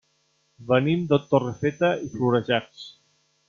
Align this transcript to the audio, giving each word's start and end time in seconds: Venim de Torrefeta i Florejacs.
Venim 0.71 1.03
de 1.11 1.21
Torrefeta 1.35 1.93
i 2.09 2.11
Florejacs. 2.17 2.85